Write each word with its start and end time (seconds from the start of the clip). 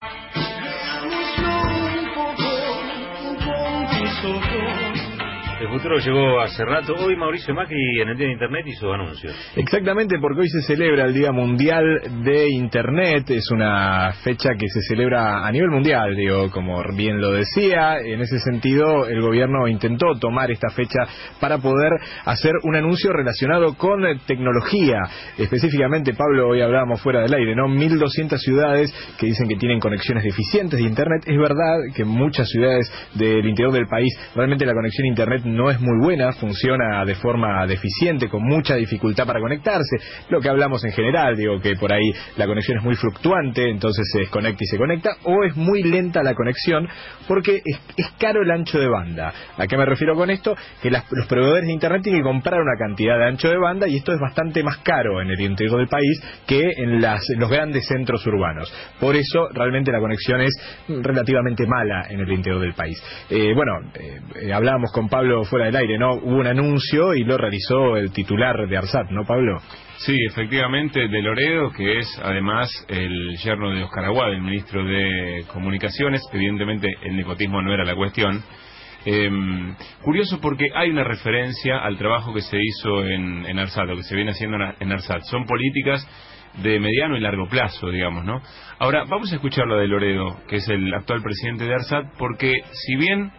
Thank 0.00 0.36
you. 0.36 0.47
El 5.60 5.68
futuro 5.70 5.98
llegó 5.98 6.40
hace 6.40 6.64
rato. 6.64 6.94
Hoy 6.94 7.16
Mauricio 7.16 7.52
Macri 7.52 8.00
en 8.00 8.10
el 8.10 8.16
Día 8.16 8.28
de 8.28 8.32
Internet 8.32 8.64
hizo 8.68 8.92
anuncios. 8.92 9.34
Exactamente, 9.56 10.16
porque 10.20 10.42
hoy 10.42 10.48
se 10.48 10.62
celebra 10.62 11.06
el 11.06 11.12
Día 11.12 11.32
Mundial 11.32 12.00
de 12.22 12.48
Internet. 12.48 13.28
Es 13.30 13.50
una 13.50 14.12
fecha 14.22 14.50
que 14.56 14.68
se 14.68 14.82
celebra 14.82 15.44
a 15.44 15.50
nivel 15.50 15.70
mundial, 15.70 16.14
digo, 16.14 16.48
como 16.52 16.80
bien 16.94 17.20
lo 17.20 17.32
decía. 17.32 17.98
En 17.98 18.20
ese 18.20 18.38
sentido, 18.38 19.08
el 19.08 19.20
gobierno 19.20 19.66
intentó 19.66 20.06
tomar 20.20 20.48
esta 20.52 20.70
fecha 20.70 21.00
para 21.40 21.58
poder 21.58 21.90
hacer 22.24 22.52
un 22.62 22.76
anuncio 22.76 23.12
relacionado 23.12 23.74
con 23.74 24.00
tecnología. 24.28 24.98
Específicamente, 25.36 26.14
Pablo, 26.14 26.50
hoy 26.50 26.60
hablábamos 26.60 27.02
fuera 27.02 27.22
del 27.22 27.34
aire, 27.34 27.56
¿no? 27.56 27.66
1.200 27.66 28.38
ciudades 28.38 28.94
que 29.18 29.26
dicen 29.26 29.48
que 29.48 29.56
tienen 29.56 29.80
conexiones 29.80 30.22
deficientes 30.22 30.78
de 30.78 30.86
Internet. 30.86 31.24
Es 31.26 31.36
verdad 31.36 31.78
que 31.96 32.02
en 32.02 32.08
muchas 32.08 32.48
ciudades 32.48 32.88
del 33.14 33.44
interior 33.44 33.72
del 33.72 33.88
país 33.88 34.16
realmente 34.36 34.64
la 34.64 34.74
conexión 34.74 35.06
a 35.06 35.08
Internet 35.08 35.47
no 35.54 35.70
es 35.70 35.80
muy 35.80 35.98
buena, 36.02 36.32
funciona 36.32 37.04
de 37.04 37.14
forma 37.14 37.66
deficiente, 37.66 38.28
con 38.28 38.42
mucha 38.42 38.74
dificultad 38.76 39.26
para 39.26 39.40
conectarse. 39.40 39.96
Lo 40.28 40.40
que 40.40 40.48
hablamos 40.48 40.84
en 40.84 40.92
general, 40.92 41.36
digo 41.36 41.60
que 41.60 41.74
por 41.76 41.92
ahí 41.92 42.10
la 42.36 42.46
conexión 42.46 42.78
es 42.78 42.84
muy 42.84 42.94
fluctuante, 42.96 43.68
entonces 43.70 44.06
se 44.12 44.20
desconecta 44.20 44.64
y 44.64 44.66
se 44.66 44.78
conecta, 44.78 45.10
o 45.24 45.44
es 45.44 45.56
muy 45.56 45.82
lenta 45.82 46.22
la 46.22 46.34
conexión 46.34 46.88
porque 47.26 47.62
es, 47.64 48.08
caro 48.18 48.42
el 48.42 48.50
ancho 48.50 48.78
de 48.78 48.88
banda. 48.88 49.32
¿A 49.56 49.66
qué 49.66 49.76
me 49.76 49.84
refiero 49.84 50.14
con 50.14 50.30
esto? 50.30 50.56
Que 50.82 50.90
los 50.90 51.26
proveedores 51.28 51.66
de 51.66 51.72
Internet 51.72 52.02
tienen 52.02 52.22
que 52.22 52.28
comprar 52.28 52.60
una 52.60 52.76
cantidad 52.78 53.18
de 53.18 53.26
ancho 53.26 53.48
de 53.48 53.58
banda 53.58 53.86
y 53.88 53.96
esto 53.96 54.12
es 54.12 54.20
bastante 54.20 54.62
más 54.62 54.78
caro 54.78 55.20
en 55.20 55.30
el 55.30 55.40
interior 55.40 55.78
del 55.78 55.88
país 55.88 56.20
que 56.46 56.60
en, 56.76 57.00
los 57.00 57.50
grandes 57.50 57.86
centros 57.86 58.26
urbanos. 58.26 58.72
Por 58.98 59.16
eso 59.16 59.48
realmente 59.52 59.92
la 59.92 60.00
conexión 60.00 60.40
es 60.40 60.54
relativamente 60.88 61.66
mala 61.66 62.06
en 62.08 62.20
el 62.20 62.32
interior 62.32 62.60
del 62.60 62.74
país. 62.74 63.00
Eh, 63.30 63.52
bueno, 63.54 63.72
eh, 63.94 64.20
eh, 64.42 64.52
hablábamos 64.52 64.90
con 64.92 65.08
Pablo 65.08 65.37
fuera 65.44 65.66
del 65.66 65.76
aire, 65.76 65.98
¿no? 65.98 66.14
Hubo 66.14 66.36
un 66.36 66.46
anuncio 66.46 67.14
y 67.14 67.24
lo 67.24 67.36
realizó 67.36 67.96
el 67.96 68.12
titular 68.12 68.68
de 68.68 68.76
ARSAT, 68.76 69.10
¿no, 69.10 69.24
Pablo? 69.24 69.58
Sí, 69.98 70.16
efectivamente, 70.28 71.08
de 71.08 71.22
Loredo, 71.22 71.70
que 71.72 71.98
es 71.98 72.20
además 72.22 72.70
el 72.88 73.36
yerno 73.38 73.70
de 73.70 73.82
Oscar 73.82 74.04
Aguad, 74.04 74.32
el 74.32 74.42
ministro 74.42 74.84
de 74.84 75.44
Comunicaciones. 75.52 76.22
Evidentemente, 76.32 76.88
el 77.02 77.16
nepotismo 77.16 77.60
no 77.62 77.72
era 77.72 77.84
la 77.84 77.96
cuestión. 77.96 78.42
Em, 79.04 79.74
curioso 80.02 80.40
porque 80.40 80.68
hay 80.74 80.90
una 80.90 81.04
referencia 81.04 81.78
al 81.78 81.96
trabajo 81.96 82.34
que 82.34 82.42
se 82.42 82.58
hizo 82.60 83.04
en, 83.04 83.46
en 83.46 83.58
ARSAT, 83.58 83.86
lo 83.86 83.96
que 83.96 84.02
se 84.02 84.14
viene 84.14 84.32
haciendo 84.32 84.56
en 84.78 84.92
ARSAT. 84.92 85.22
Son 85.22 85.46
políticas 85.46 86.06
de 86.62 86.80
mediano 86.80 87.16
y 87.16 87.20
largo 87.20 87.48
plazo, 87.48 87.90
digamos, 87.90 88.24
¿no? 88.24 88.40
Ahora, 88.78 89.04
vamos 89.08 89.32
a 89.32 89.36
escuchar 89.36 89.66
lo 89.66 89.76
de 89.76 89.86
Loredo, 89.86 90.40
que 90.48 90.56
es 90.56 90.68
el 90.68 90.92
actual 90.94 91.22
presidente 91.22 91.64
de 91.64 91.74
ARSAT, 91.74 92.06
porque 92.18 92.62
si 92.72 92.96
bien 92.96 93.32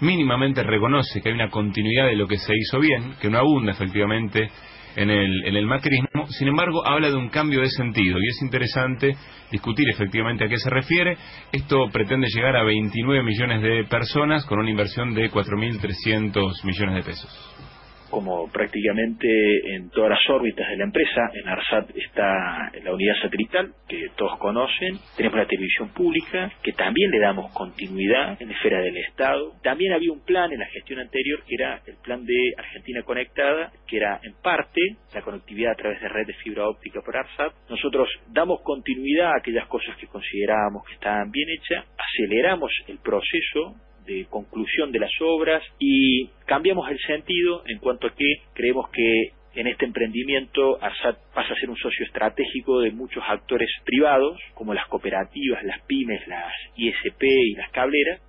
mínimamente 0.00 0.62
reconoce 0.62 1.20
que 1.20 1.28
hay 1.28 1.34
una 1.34 1.50
continuidad 1.50 2.06
de 2.06 2.16
lo 2.16 2.26
que 2.26 2.38
se 2.38 2.52
hizo 2.56 2.78
bien, 2.80 3.14
que 3.20 3.30
no 3.30 3.38
abunda 3.38 3.72
efectivamente 3.72 4.50
en 4.96 5.10
el, 5.10 5.44
en 5.44 5.56
el 5.56 5.66
macrismo, 5.66 6.26
sin 6.30 6.48
embargo 6.48 6.86
habla 6.86 7.10
de 7.10 7.16
un 7.16 7.28
cambio 7.28 7.60
de 7.60 7.68
sentido 7.68 8.18
y 8.18 8.28
es 8.28 8.42
interesante 8.42 9.14
discutir 9.50 9.86
efectivamente 9.90 10.44
a 10.44 10.48
qué 10.48 10.56
se 10.56 10.70
refiere. 10.70 11.16
Esto 11.52 11.88
pretende 11.92 12.28
llegar 12.34 12.56
a 12.56 12.64
29 12.64 13.22
millones 13.22 13.62
de 13.62 13.84
personas 13.84 14.44
con 14.46 14.58
una 14.58 14.70
inversión 14.70 15.14
de 15.14 15.30
4.300 15.30 16.64
millones 16.64 16.94
de 16.94 17.02
pesos 17.02 17.65
como 18.10 18.50
prácticamente 18.50 19.28
en 19.74 19.90
todas 19.90 20.10
las 20.10 20.30
órbitas 20.30 20.68
de 20.68 20.76
la 20.76 20.84
empresa. 20.84 21.30
En 21.34 21.48
ARSAT 21.48 21.90
está 21.96 22.70
la 22.82 22.94
unidad 22.94 23.14
satelital, 23.22 23.72
que 23.88 24.08
todos 24.16 24.38
conocen. 24.38 24.98
Tenemos 25.16 25.38
la 25.38 25.46
televisión 25.46 25.88
pública, 25.90 26.52
que 26.62 26.72
también 26.72 27.10
le 27.10 27.18
damos 27.18 27.52
continuidad 27.52 28.40
en 28.40 28.48
la 28.48 28.54
esfera 28.54 28.80
del 28.80 28.96
Estado. 28.96 29.52
También 29.62 29.92
había 29.92 30.12
un 30.12 30.24
plan 30.24 30.52
en 30.52 30.60
la 30.60 30.66
gestión 30.66 31.00
anterior, 31.00 31.42
que 31.46 31.54
era 31.54 31.80
el 31.86 31.96
plan 32.02 32.24
de 32.24 32.52
Argentina 32.56 33.02
Conectada, 33.02 33.72
que 33.86 33.96
era 33.96 34.20
en 34.22 34.34
parte 34.42 34.80
la 35.14 35.22
conectividad 35.22 35.72
a 35.72 35.76
través 35.76 36.00
de 36.00 36.08
red 36.08 36.26
de 36.26 36.34
fibra 36.34 36.68
óptica 36.68 37.00
por 37.02 37.16
ARSAT. 37.16 37.52
Nosotros 37.68 38.08
damos 38.28 38.60
continuidad 38.62 39.32
a 39.32 39.38
aquellas 39.38 39.66
cosas 39.68 39.96
que 39.96 40.06
considerábamos 40.06 40.84
que 40.86 40.94
estaban 40.94 41.30
bien 41.30 41.48
hechas, 41.50 41.84
aceleramos 41.96 42.70
el 42.88 42.98
proceso 42.98 43.76
de 44.06 44.26
conclusión 44.30 44.92
de 44.92 45.00
las 45.00 45.10
obras 45.20 45.62
y 45.78 46.28
cambiamos 46.46 46.90
el 46.90 46.98
sentido 47.00 47.62
en 47.66 47.78
cuanto 47.78 48.06
a 48.06 48.14
que 48.14 48.42
creemos 48.54 48.88
que 48.90 49.32
en 49.56 49.66
este 49.66 49.86
emprendimiento 49.86 50.78
ARSAT 50.82 51.16
pasa 51.34 51.54
a 51.54 51.56
ser 51.56 51.70
un 51.70 51.76
socio 51.76 52.04
estratégico 52.04 52.80
de 52.80 52.90
muchos 52.90 53.24
actores 53.26 53.70
privados, 53.84 54.38
como 54.54 54.74
las 54.74 54.86
cooperativas, 54.86 55.64
las 55.64 55.80
pymes, 55.86 56.26
las 56.28 56.52
ISP 56.76 57.22
y 57.22 57.54
las 57.54 57.70
cableras. 57.70 58.20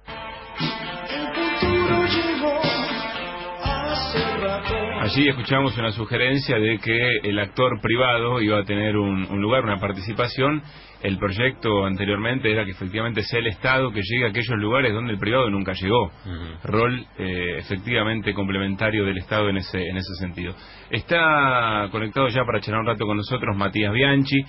Allí 5.08 5.30
escuchamos 5.30 5.78
una 5.78 5.94
sugerencia 5.94 6.60
de 6.60 6.80
que 6.80 7.00
el 7.24 7.40
actor 7.40 7.80
privado 7.80 8.42
iba 8.42 8.60
a 8.60 8.64
tener 8.64 8.98
un, 8.98 9.24
lugar, 9.40 9.64
una 9.64 9.78
participación. 9.78 10.62
El 11.02 11.18
proyecto 11.18 11.86
anteriormente 11.86 12.52
era 12.52 12.66
que 12.66 12.72
efectivamente 12.72 13.24
sea 13.24 13.40
el 13.40 13.48
Estado 13.48 13.90
que 13.94 14.02
llegue 14.04 14.26
a 14.26 14.30
aquellos 14.32 14.58
lugares 14.58 14.94
donde 14.94 15.14
el 15.14 15.18
privado 15.18 15.50
nunca 15.50 15.72
llegó. 15.72 16.12
Rol 16.66 17.08
eh, 17.20 17.56
efectivamente 17.58 18.34
complementario 18.34 19.06
del 19.06 19.20
Estado 19.20 19.48
en 19.48 19.56
ese, 19.56 19.80
en 19.80 19.96
ese 19.96 20.14
sentido. 20.16 20.54
Está 20.90 21.88
conectado 21.90 22.28
ya 22.28 22.44
para 22.44 22.60
charlar 22.60 22.82
un 22.82 22.88
rato 22.88 23.06
con 23.06 23.16
nosotros 23.16 23.56
Matías 23.56 23.94
Bianchi. 23.94 24.44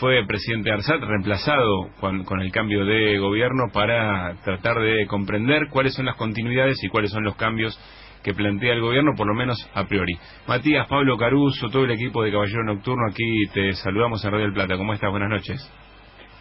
Fue 0.00 0.24
presidente 0.26 0.70
de 0.70 0.74
ARSAT, 0.76 1.02
reemplazado 1.02 1.90
con 2.00 2.40
el 2.40 2.50
cambio 2.50 2.86
de 2.86 3.18
gobierno 3.18 3.64
para 3.74 4.36
tratar 4.42 4.80
de 4.80 5.06
comprender 5.06 5.68
cuáles 5.70 5.92
son 5.92 6.06
las 6.06 6.16
continuidades 6.16 6.82
y 6.82 6.88
cuáles 6.88 7.10
son 7.10 7.24
los 7.24 7.36
cambios 7.36 7.78
que 8.28 8.34
plantea 8.34 8.74
el 8.74 8.82
gobierno, 8.82 9.12
por 9.16 9.26
lo 9.26 9.32
menos 9.32 9.56
a 9.72 9.86
priori. 9.86 10.12
Matías, 10.46 10.86
Pablo 10.86 11.16
Caruso, 11.16 11.70
todo 11.70 11.84
el 11.84 11.92
equipo 11.92 12.22
de 12.22 12.30
Caballero 12.30 12.62
Nocturno, 12.62 13.08
aquí 13.10 13.24
te 13.54 13.72
saludamos 13.72 14.22
en 14.22 14.32
Radio 14.32 14.44
del 14.44 14.52
Plata. 14.52 14.76
¿Cómo 14.76 14.92
estás? 14.92 15.10
Buenas 15.10 15.30
noches. 15.30 15.72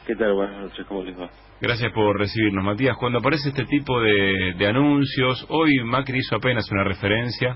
¿Qué 0.06 0.14
tal? 0.18 0.34
Buenas 0.34 0.64
noches, 0.64 0.86
¿cómo 0.86 1.04
les 1.04 1.18
va? 1.18 1.30
Gracias 1.62 1.94
por 1.94 2.20
recibirnos, 2.20 2.66
Matías. 2.66 2.98
Cuando 2.98 3.20
aparece 3.20 3.50
este 3.50 3.64
tipo 3.64 4.02
de, 4.02 4.68
anuncios, 4.68 5.46
hoy 5.48 5.82
Macri 5.86 6.20
hizo 6.20 6.36
apenas 6.36 6.70
una 6.70 6.84
referencia 6.84 7.56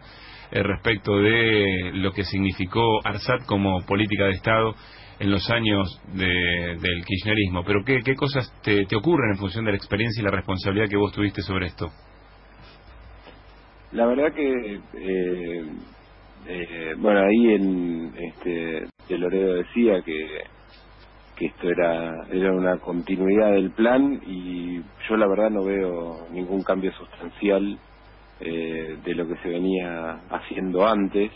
eh, 0.50 0.64
respecto 0.64 1.18
de 1.18 1.91
lo 1.96 2.14
que 2.14 2.24
significó 2.24 3.06
ARSAT 3.06 3.46
como 3.46 3.86
política 3.86 4.24
de 4.28 4.31
Estado 4.31 4.74
en 5.20 5.30
los 5.30 5.50
años 5.50 6.02
del 6.14 7.06
kirchnerismo. 7.06 7.66
Pero 7.66 7.84
¿qué, 7.86 8.00
qué 8.02 8.16
cosas 8.16 8.50
te, 8.64 8.86
te 8.86 8.96
ocurren 8.96 9.31
en 9.31 9.40
función 9.40 9.66
de 9.66 9.72
la 9.72 9.78
experiencia 9.78 10.22
y 10.22 10.24
la 10.24 10.31
responsabilidad 10.31 10.88
que 10.88 10.96
vos 10.96 11.12
tuviste 11.12 11.41
sobre 11.41 11.66
esto? 11.66 11.91
La 13.94 14.06
verdad 14.06 14.34
que, 14.34 14.75
eh, 14.94 15.66
eh, 16.47 16.96
bueno, 16.97 17.19
ahí 17.19 17.56
en, 17.56 18.13
este, 18.16 18.88
de 19.09 19.18
Loredo 19.18 19.56
decía 19.56 20.02
que, 20.02 20.44
que 21.35 21.46
esto 21.47 21.69
era, 21.69 22.25
era 22.31 22.53
una 22.53 22.78
continuidad 22.78 23.52
del 23.52 23.72
plan 23.72 24.22
y 24.25 24.82
yo 25.09 25.17
la 25.17 25.28
verdad 25.28 25.49
no 25.49 25.66
veo 25.66 26.28
ningún 26.32 26.64
cambio 26.64 26.93
sustancial 26.93 27.78
eh, 28.40 28.97
de 29.03 29.14
lo 29.14 29.28
que 29.28 29.35
se 29.43 29.49
venía 29.49 30.22
haciendo 30.29 30.87
antes, 30.87 31.29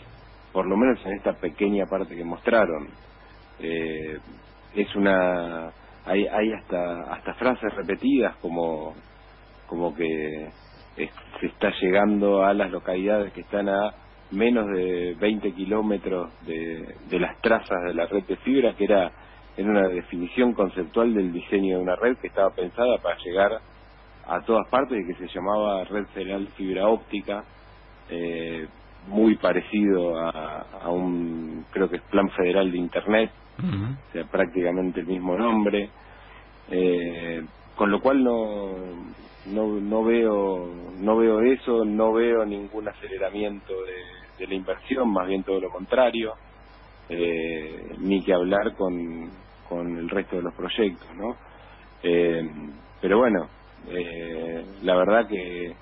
por 0.52 0.66
lo 0.66 0.76
menos 0.78 0.98
en 1.04 1.12
esta 1.12 1.34
pequeña 1.34 1.84
parte 1.86 2.16
que 2.16 2.24
mostraron. 2.24 2.88
Eh, 3.60 4.18
es 4.74 4.96
una, 4.96 5.70
hay, 6.06 6.26
hay 6.26 6.52
hasta, 6.52 7.12
hasta 7.12 7.34
frases 7.34 7.74
repetidas 7.74 8.34
como, 8.36 8.94
como 9.66 9.94
que 9.94 10.50
se 10.96 11.46
está 11.46 11.70
llegando 11.80 12.44
a 12.44 12.54
las 12.54 12.70
localidades 12.70 13.32
que 13.32 13.42
están 13.42 13.68
a 13.68 13.94
menos 14.30 14.66
de 14.68 15.14
20 15.20 15.52
kilómetros 15.52 16.30
de, 16.46 16.96
de 17.08 17.20
las 17.20 17.40
trazas 17.40 17.84
de 17.84 17.94
la 17.94 18.06
red 18.06 18.24
de 18.24 18.36
fibra, 18.36 18.74
que 18.74 18.84
era 18.84 19.12
en 19.56 19.70
una 19.70 19.88
definición 19.88 20.52
conceptual 20.52 21.14
del 21.14 21.32
diseño 21.32 21.76
de 21.76 21.82
una 21.82 21.96
red 21.96 22.16
que 22.18 22.28
estaba 22.28 22.50
pensada 22.50 22.98
para 22.98 23.16
llegar 23.18 23.60
a 24.26 24.40
todas 24.40 24.68
partes 24.68 24.98
y 25.00 25.06
que 25.06 25.26
se 25.26 25.32
llamaba 25.32 25.84
Red 25.84 26.06
Federal 26.06 26.48
Fibra 26.56 26.88
Óptica, 26.88 27.44
eh, 28.10 28.66
muy 29.08 29.36
parecido 29.36 30.18
a, 30.18 30.66
a, 30.82 30.90
un, 30.90 31.64
creo 31.70 31.88
que 31.88 31.96
es 31.96 32.02
Plan 32.02 32.28
Federal 32.30 32.70
de 32.70 32.78
Internet, 32.78 33.30
o 33.58 34.12
sea, 34.12 34.24
prácticamente 34.24 35.00
el 35.00 35.06
mismo 35.06 35.36
nombre. 35.36 35.88
Eh, 36.70 37.44
con 37.76 37.90
lo 37.90 38.00
cual 38.00 38.24
no, 38.24 38.74
no, 39.46 39.80
no 39.80 40.04
veo 40.04 40.86
no 40.98 41.16
veo 41.16 41.40
eso, 41.40 41.84
no 41.84 42.12
veo 42.12 42.44
ningún 42.44 42.88
aceleramiento 42.88 43.72
de, 44.38 44.46
la 44.46 44.54
inversión, 44.54 45.12
más 45.12 45.26
bien 45.26 45.42
todo 45.44 45.60
lo 45.60 45.70
contrario, 45.70 46.34
eh, 47.08 47.94
ni 47.98 48.22
que 48.22 48.34
hablar 48.34 48.74
con, 48.76 49.30
con 49.68 49.96
el 49.96 50.08
resto 50.08 50.36
de 50.36 50.42
los 50.42 50.54
proyectos, 50.54 51.08
¿no? 51.16 51.36
Eh, 52.02 52.42
pero 53.00 53.18
bueno, 53.18 53.48
eh, 53.88 54.64
la 54.82 54.96
verdad 54.96 55.26
que, 55.28 55.74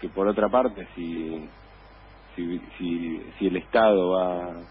que 0.00 0.08
por 0.08 0.28
otra 0.28 0.48
parte, 0.48 0.86
si, 0.94 1.48
si, 2.34 2.58
si, 2.78 3.22
si 3.38 3.46
el 3.46 3.56
Estado 3.56 4.12
va, 4.12 4.62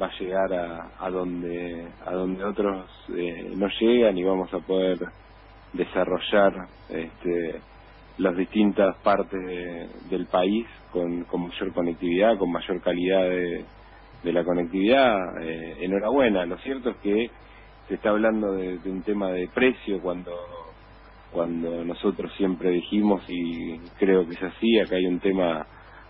va 0.00 0.06
a 0.06 0.18
llegar 0.18 0.52
a, 0.52 0.90
a 0.98 1.10
donde 1.10 1.88
a 2.06 2.12
donde 2.12 2.44
otros 2.44 2.90
eh, 3.16 3.52
no 3.56 3.68
llegan 3.80 4.16
y 4.16 4.24
vamos 4.24 4.52
a 4.52 4.58
poder 4.60 4.98
desarrollar 5.78 6.68
este, 6.90 7.60
las 8.18 8.36
distintas 8.36 8.96
partes 8.96 9.40
del 10.10 10.26
país 10.26 10.66
con, 10.92 11.24
con 11.24 11.48
mayor 11.48 11.72
conectividad, 11.72 12.36
con 12.36 12.52
mayor 12.52 12.82
calidad 12.82 13.22
de, 13.22 13.64
de 14.24 14.32
la 14.32 14.44
conectividad, 14.44 15.16
eh, 15.40 15.76
enhorabuena. 15.80 16.44
Lo 16.44 16.58
cierto 16.58 16.90
es 16.90 16.96
que 16.98 17.30
se 17.88 17.94
está 17.94 18.10
hablando 18.10 18.52
de, 18.52 18.78
de 18.78 18.90
un 18.90 19.02
tema 19.02 19.30
de 19.30 19.48
precio 19.48 20.00
cuando 20.02 20.32
cuando 21.32 21.84
nosotros 21.84 22.32
siempre 22.36 22.70
dijimos 22.70 23.22
y 23.28 23.78
creo 23.98 24.26
que 24.26 24.32
es 24.32 24.42
así, 24.42 24.78
acá 24.80 24.96
hay 24.96 25.06
un 25.06 25.20
tema 25.20 25.66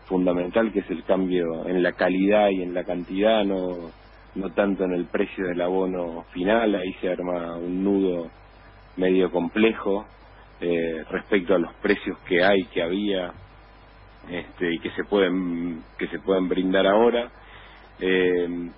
fundamental 0.07 0.73
que 0.73 0.81
es 0.81 0.91
el 0.91 1.05
cambio 1.05 1.67
en 1.67 1.83
la 1.83 1.93
calidad 1.93 2.51
y 2.51 2.63
en 2.63 2.73
la 2.73 2.85
cantidad, 2.85 3.45
no, 3.45 3.91
no 4.37 4.51
tanto 4.51 4.85
en 4.85 4.93
el 4.93 5.07
precio 5.07 5.47
del 5.47 5.61
abono 5.61 6.25
final, 6.33 6.75
ahí 6.77 6.93
se 7.01 7.11
arma 7.11 7.57
un 7.57 7.83
nudo 7.83 8.31
medio 8.99 9.31
complejo 9.31 10.07
eh, 10.61 11.05
respecto 11.11 11.55
a 11.55 11.59
los 11.59 11.73
precios 11.75 12.19
que 12.27 12.45
hay, 12.45 12.65
que 12.73 12.83
había 12.83 13.33
este, 14.29 14.75
y 14.75 14.79
que 14.81 14.91
se 14.91 15.05
pueden 15.05 15.83
que 15.99 16.09
se 16.09 16.19
pueden 16.19 16.49
brindar 16.49 16.87
ahora. 16.87 17.31
Eh, 18.01 18.71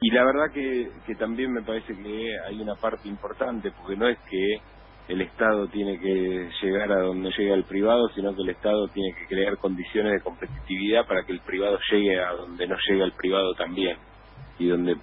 y 0.00 0.10
la 0.10 0.24
verdad 0.24 0.52
que, 0.52 0.88
que 1.06 1.14
también 1.14 1.52
me 1.52 1.62
parece 1.62 1.94
que 1.94 2.30
hay 2.46 2.60
una 2.60 2.74
parte 2.74 3.08
importante, 3.08 3.70
porque 3.70 3.96
no 3.96 4.08
es 4.08 4.18
que 4.30 4.60
el 5.08 5.20
Estado 5.20 5.68
tiene 5.68 5.98
que 5.98 6.50
llegar 6.62 6.90
a 6.90 7.02
donde 7.02 7.30
llega 7.36 7.54
el 7.54 7.64
privado, 7.64 8.08
sino 8.14 8.34
que 8.34 8.42
el 8.42 8.48
Estado 8.48 8.88
tiene 8.88 9.14
que 9.14 9.26
crear 9.26 9.58
condiciones 9.58 10.12
de 10.12 10.20
competitividad 10.20 11.06
para 11.06 11.24
que 11.24 11.32
el 11.32 11.40
privado 11.40 11.78
llegue 11.90 12.18
a 12.18 12.32
donde 12.32 12.66
no 12.66 12.76
llega 12.88 13.04
el 13.04 13.12
privado 13.12 13.54
también 13.54 13.98
y 14.58 14.68
donde 14.68 14.96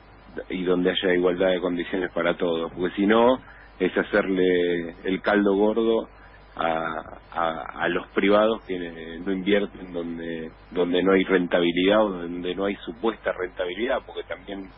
y 0.50 0.64
donde 0.64 0.92
haya 0.92 1.14
igualdad 1.14 1.50
de 1.50 1.60
condiciones 1.60 2.10
para 2.14 2.36
todos, 2.38 2.72
porque 2.72 2.96
si 2.96 3.06
no 3.06 3.40
es 3.82 3.98
hacerle 3.98 4.96
el 5.04 5.22
caldo 5.22 5.56
gordo 5.56 6.08
a, 6.56 7.20
a, 7.34 7.84
a 7.84 7.90
los 7.90 8.08
privados 8.10 8.62
que 8.68 8.78
no 9.26 9.32
invierten 9.32 9.92
donde 9.92 10.52
donde 10.70 11.02
no 11.02 11.14
hay 11.14 11.24
rentabilidad 11.24 12.06
o 12.06 12.10
donde 12.10 12.54
no 12.56 12.66
hay 12.66 12.76
supuesta 12.86 13.32
rentabilidad, 13.32 14.04
porque 14.06 14.24
también 14.24 14.70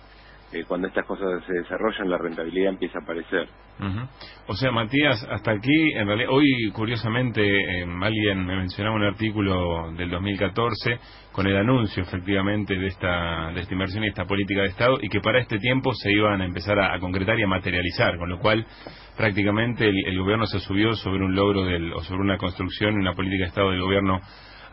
cuando 0.67 0.87
estas 0.87 1.05
cosas 1.05 1.43
se 1.45 1.53
desarrollan 1.53 2.09
la 2.09 2.17
rentabilidad 2.17 2.69
empieza 2.69 2.99
a 2.99 3.01
aparecer. 3.01 3.47
Ujú. 3.79 4.07
O 4.47 4.55
sea, 4.55 4.71
Matías, 4.71 5.25
hasta 5.29 5.51
aquí, 5.51 5.93
en 5.95 6.05
realidad, 6.05 6.29
hoy 6.31 6.45
curiosamente 6.73 7.41
eh, 7.41 7.85
alguien 8.01 8.45
me 8.45 8.55
mencionaba 8.55 8.95
un 8.95 9.03
artículo 9.03 9.91
del 9.93 10.11
2014 10.11 10.99
con 11.31 11.47
el 11.47 11.57
anuncio 11.57 12.03
efectivamente 12.03 12.75
de 12.75 12.87
esta, 12.87 13.51
de 13.53 13.61
esta 13.61 13.73
inversión 13.73 14.03
y 14.03 14.07
esta 14.07 14.25
política 14.25 14.61
de 14.61 14.67
Estado 14.67 14.97
y 15.01 15.09
que 15.09 15.19
para 15.21 15.39
este 15.39 15.57
tiempo 15.57 15.91
se 15.93 16.11
iban 16.11 16.41
a 16.41 16.45
empezar 16.45 16.79
a, 16.79 16.99
concretar 16.99 17.39
y 17.39 17.43
a 17.43 17.47
materializar, 17.47 18.17
con 18.17 18.29
lo 18.29 18.37
cual 18.39 18.65
prácticamente 19.17 19.87
el 19.87 20.19
gobierno 20.19 20.45
se 20.45 20.59
subió 20.59 20.93
sobre 20.93 21.25
un 21.25 21.33
logro 21.33 21.63
del, 21.65 21.91
o 21.93 22.01
sobre 22.01 22.21
una 22.21 22.37
construcción 22.37 22.93
y 22.93 22.97
una 22.97 23.15
política 23.15 23.43
de 23.43 23.49
Estado 23.49 23.71
del 23.71 23.81
gobierno 23.81 24.19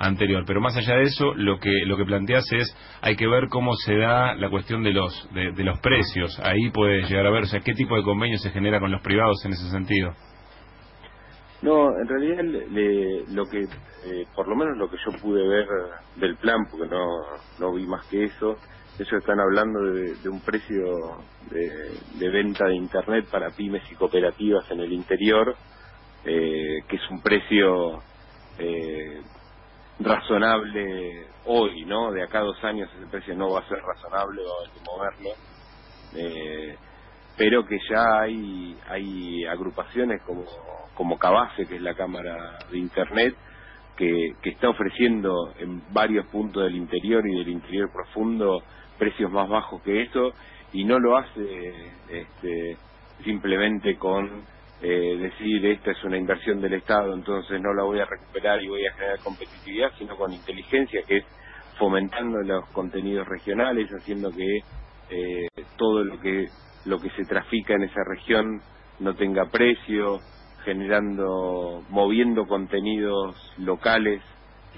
anterior. 0.01 0.45
Pero 0.47 0.61
más 0.61 0.77
allá 0.77 0.97
de 0.97 1.05
eso, 1.05 1.35
lo 1.35 1.59
que 1.61 1.71
lo 1.87 1.97
que 1.97 2.05
planteas 2.05 2.45
es 2.53 2.77
hay 3.03 3.17
que 3.17 3.29
ver 3.29 3.49
cómo 3.49 3.75
se 3.77 3.97
da 3.97 4.35
la 4.35 4.51
cuestión 4.51 4.83
de 4.83 4.93
los 4.93 5.29
de, 5.33 5.53
los 5.65 5.79
precios. 5.81 6.37
Ahí 6.43 6.71
puede 6.73 7.03
llegar 7.03 7.27
a 7.27 7.31
ver, 7.31 7.45
o 7.45 7.47
sea, 7.47 7.61
qué 7.61 7.75
tipo 7.75 7.97
de 7.97 8.03
convenio 8.03 8.39
se 8.39 8.51
genera 8.51 8.81
con 8.81 8.91
los 8.91 9.03
privados 9.03 9.45
en 9.45 9.53
ese 9.53 9.71
sentido. 9.71 10.13
No, 11.63 11.89
en 12.01 12.09
realidad 12.09 12.43
le- 12.71 13.25
lo 13.35 13.45
que, 13.47 13.61
eh, 13.63 14.27
por 14.35 14.49
lo 14.49 14.57
menos 14.57 14.79
lo 14.79 14.89
que 14.89 14.97
yo 15.05 15.13
pude 15.21 15.47
ver 15.47 15.67
del 16.17 16.37
plan, 16.37 16.59
porque 16.71 16.89
no, 16.89 17.07
no 17.59 17.75
vi 17.75 17.87
más 17.87 18.07
que 18.07 18.25
eso, 18.25 18.57
ellos 18.99 19.13
están 19.13 19.39
hablando 19.41 19.81
de, 19.93 20.15
de 20.17 20.29
un 20.31 20.41
precio 20.41 20.85
de, 21.51 22.19
de 22.19 22.29
venta 22.31 22.65
de 22.67 22.77
Internet 22.77 23.27
para 23.31 23.51
pymes 23.51 23.83
y 23.91 23.95
cooperativas 23.95 24.71
en 24.71 24.81
el 24.81 24.93
interior, 24.93 25.55
eh, 26.25 26.79
que 26.89 26.97
es 26.97 27.11
un 27.11 27.23
precio 27.23 28.03
eh, 28.59 29.21
razonable 30.01 31.27
hoy, 31.47 31.85
¿no? 31.85 32.11
De 32.13 32.23
acá 32.23 32.39
a 32.39 32.43
dos 32.45 32.63
años 32.65 32.89
ese 32.97 33.07
precio 33.07 33.35
no 33.35 33.51
va 33.51 33.61
a 33.61 33.69
ser 33.69 33.79
razonable, 33.79 34.43
va 34.43 34.67
a 34.67 34.73
que 34.73 34.81
moverlo. 34.85 35.31
Eh, 36.17 36.77
pero 37.37 37.67
que 37.67 37.79
ya 37.89 38.21
hay 38.21 38.77
hay 38.89 39.45
agrupaciones 39.47 40.23
como 40.23 40.45
como 40.95 41.19
Cabace, 41.19 41.67
que 41.67 41.77
es 41.77 41.83
la 41.83 41.95
cámara 41.95 42.59
de 42.71 42.79
internet, 42.79 43.35
que, 43.97 44.35
que 44.43 44.51
está 44.51 44.69
ofreciendo 44.69 45.55
en 45.59 45.83
varios 45.93 46.27
puntos 46.27 46.65
del 46.65 46.77
interior 46.77 47.27
y 47.27 47.39
del 47.39 47.49
interior 47.49 47.91
profundo 47.93 48.63
precios 48.99 49.31
más 49.31 49.49
bajos 49.49 49.81
que 49.83 50.03
eso 50.03 50.33
y 50.73 50.85
no 50.85 50.99
lo 50.99 51.17
hace 51.17 51.73
este, 52.09 52.77
simplemente 53.25 53.97
con 53.97 54.45
eh, 54.83 55.17
decir 55.19 55.67
esta 55.67 55.91
es 55.91 56.05
una 56.05 56.17
inversión 56.17 56.61
del 56.61 56.75
Estado, 56.75 57.15
entonces 57.15 57.61
no 57.61 57.75
la 57.75 57.85
voy 57.85 58.01
a 58.01 58.07
recuperar 58.07 58.63
y 58.63 58.69
voy 58.69 58.87
a 58.87 58.93
generar 58.95 59.19
competitividad, 59.21 59.91
sino 59.99 60.17
con 60.17 60.33
inteligencia, 60.33 61.03
que 61.07 61.19
es 61.19 61.25
fomentando 61.79 62.39
los 62.43 62.67
contenidos 62.71 63.29
regionales, 63.29 63.89
haciendo 63.91 64.31
que 64.31 64.59
eh, 65.11 65.49
todo 65.77 66.05
lo 66.05 66.21
que 66.21 66.49
lo 66.87 66.99
que 66.99 67.11
se 67.11 67.25
trafica 67.25 67.75
en 67.75 67.83
esa 67.83 68.03
región 68.05 68.63
no 69.01 69.15
tenga 69.15 69.51
precio, 69.51 70.21
generando, 70.65 71.85
moviendo 71.91 72.47
contenidos 72.47 73.37
locales 73.59 74.23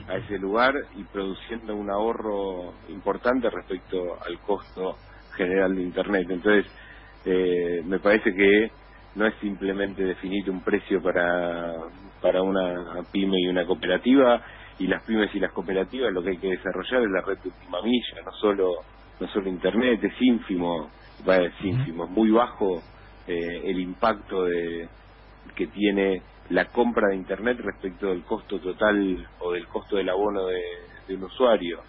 a 0.09 0.17
ese 0.17 0.39
lugar 0.39 0.75
y 0.97 1.05
produciendo 1.05 1.77
un 1.77 1.91
ahorro 1.91 2.73
importante 2.89 3.51
respecto 3.51 4.19
al 4.25 4.39
costo 4.41 4.97
general 5.37 5.77
de 5.77 5.83
Internet. 5.83 6.27
Entonces, 6.31 6.67
eh, 7.25 7.83
me 7.85 7.99
parece 7.99 8.33
que 8.35 8.71
no 9.15 9.27
es 9.27 9.35
simplemente 9.41 10.05
definir 10.05 10.51
un 10.51 10.63
precio 10.63 11.03
para, 11.03 11.75
para 12.21 12.43
una 12.43 13.03
pyme 13.13 13.37
y 13.41 13.49
una 13.49 13.67
cooperativa, 13.67 14.43
y 14.79 14.87
las 14.87 15.03
pymes 15.05 15.35
y 15.35 15.41
las 15.41 15.53
cooperativas 15.53 16.13
lo 16.13 16.23
que 16.23 16.31
hay 16.31 16.39
que 16.39 16.51
desarrollar 16.51 17.03
es 17.03 17.11
la 17.11 17.21
red 17.21 17.39
de 17.39 17.49
última 17.51 17.83
milla, 17.83 18.23
no 18.25 18.33
solo, 18.33 18.75
no 19.21 19.29
solo 19.29 19.49
Internet, 19.49 20.03
es 20.03 20.21
ínfimo, 20.21 20.91
va, 21.29 21.37
es 21.37 21.53
ínfimo, 21.63 22.05
es 22.05 22.11
muy 22.11 22.31
bajo 22.31 22.83
eh, 23.27 23.63
el 23.65 23.81
impacto 23.81 24.45
de, 24.45 24.89
que 25.55 25.67
tiene 25.69 26.23
la 26.51 26.67
compra 26.67 27.09
de 27.09 27.17
Internet 27.17 27.59
respecto 27.61 28.09
del 28.09 28.23
costo 28.25 28.59
total 28.59 29.27
o 29.41 29.53
del 29.53 29.67
costo 29.69 29.97
del 29.97 30.09
abono 30.09 30.47
de, 30.47 30.61
de 31.07 31.15
un 31.15 31.25
usuario. 31.25 31.81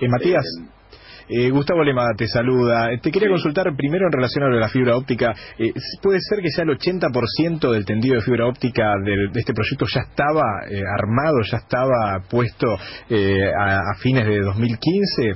Eh, 0.00 0.08
Matías. 0.08 0.44
Eh, 0.44 0.84
Eh, 1.28 1.50
Gustavo 1.50 1.82
Lema 1.82 2.04
te 2.16 2.26
saluda. 2.26 2.90
Te 3.00 3.10
quería 3.10 3.28
Sí. 3.28 3.32
consultar 3.32 3.66
primero 3.76 4.06
en 4.06 4.12
relación 4.12 4.44
a 4.44 4.48
lo 4.48 4.54
de 4.56 4.60
la 4.60 4.68
fibra 4.68 4.96
óptica. 4.96 5.34
Eh, 5.58 5.72
¿Puede 6.02 6.18
ser 6.20 6.40
que 6.42 6.48
ya 6.56 6.62
el 6.64 6.70
80% 6.70 7.72
del 7.72 7.84
tendido 7.84 8.16
de 8.16 8.22
fibra 8.22 8.46
óptica 8.46 8.92
del- 9.02 9.32
de 9.32 9.40
este 9.40 9.54
proyecto 9.54 9.86
ya 9.92 10.00
estaba 10.02 10.42
eh, 10.70 10.80
armado, 10.98 11.40
ya 11.50 11.58
estaba 11.58 12.20
puesto 12.30 12.66
eh, 13.08 13.50
a, 13.58 13.78
a 13.78 13.94
fines 14.02 14.26
de 14.26 14.40
2015? 14.40 15.32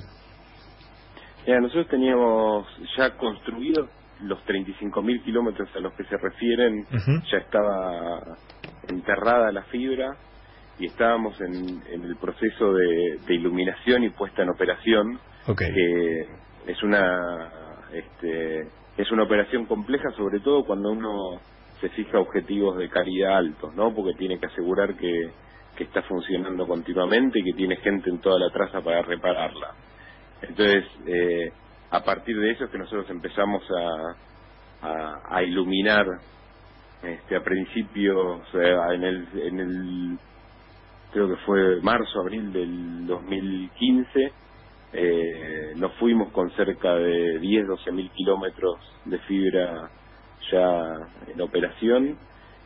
Mira, 1.46 1.60
nosotros 1.60 1.88
teníamos 1.88 2.66
ya 2.96 3.16
construidos 3.16 3.88
los 4.20 4.38
35.000 4.44 5.22
kilómetros 5.24 5.68
a 5.74 5.80
los 5.80 5.94
que 5.94 6.04
se 6.04 6.16
refieren, 6.18 6.84
ya 7.30 7.38
estaba 7.38 8.20
enterrada 8.88 9.50
la 9.52 9.62
fibra 9.64 10.16
y 10.78 10.86
estábamos 10.86 11.40
en, 11.40 11.54
en 11.90 12.04
el 12.04 12.16
proceso 12.16 12.72
de, 12.74 13.18
de 13.26 13.34
iluminación 13.34 14.04
y 14.04 14.10
puesta 14.10 14.42
en 14.42 14.50
operación, 14.50 15.18
Ok. 15.48 15.58
que 15.58 16.28
es 16.66 16.82
una 16.82 17.50
este, 17.92 18.68
es 18.96 19.10
una 19.12 19.24
operación 19.24 19.66
compleja, 19.66 20.10
sobre 20.16 20.40
todo 20.40 20.64
cuando 20.64 20.90
uno 20.90 21.40
se 21.80 21.88
fija 21.90 22.18
objetivos 22.18 22.76
de 22.76 22.88
calidad 22.88 23.36
altos, 23.36 23.74
¿no? 23.74 23.94
Porque 23.94 24.18
tiene 24.18 24.38
que 24.38 24.46
asegurar 24.46 24.94
que, 24.96 25.30
que 25.76 25.84
está 25.84 26.02
funcionando 26.02 26.66
continuamente 26.66 27.38
y 27.38 27.44
que 27.44 27.56
tiene 27.56 27.76
gente 27.76 28.10
en 28.10 28.18
toda 28.18 28.38
la 28.38 28.50
traza 28.50 28.80
para 28.80 29.02
repararla. 29.02 29.74
Entonces, 30.42 30.84
eh, 31.06 31.52
a 31.90 32.02
partir 32.02 32.38
de 32.38 32.50
eso 32.50 32.64
es 32.64 32.70
que 32.70 32.78
nosotros 32.78 33.08
empezamos 33.10 33.62
a, 34.82 35.30
a, 35.30 35.42
iluminar 35.42 36.06
este, 37.02 37.36
a 37.36 37.42
principios, 37.42 38.42
eh, 38.54 38.76
en, 38.92 39.04
el, 39.04 39.28
en 39.34 39.60
el, 39.60 40.18
creo 41.12 41.28
que 41.28 41.36
fue 41.46 41.80
marzo, 41.80 42.20
abril 42.20 42.52
del 42.52 43.06
2015, 43.06 44.32
eh, 44.92 45.72
nos 45.76 45.92
fuimos 45.94 46.32
con 46.32 46.50
cerca 46.52 46.94
de 46.94 47.38
10, 47.38 47.66
12 47.66 47.92
mil 47.92 48.10
kilómetros 48.10 48.76
de 49.04 49.18
fibra 49.20 49.90
ya 50.50 50.94
en 51.26 51.40
operación 51.40 52.18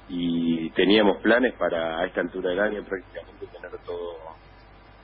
y 0.08 0.70
teníamos 0.70 1.18
planes 1.18 1.54
para 1.54 1.98
a 1.98 2.06
esta 2.06 2.20
altura 2.20 2.50
del 2.50 2.60
año 2.60 2.84
prácticamente 2.84 3.46
tener 3.46 3.70
todo 3.84 4.18